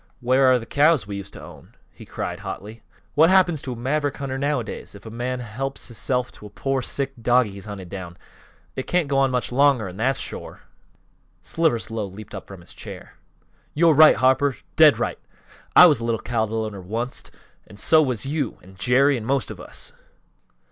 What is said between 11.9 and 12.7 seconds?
Lowe leaped up from